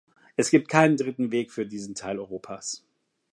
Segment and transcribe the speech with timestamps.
[0.35, 2.83] Es gibt keinen dritten Weg für diesen Teil Europas.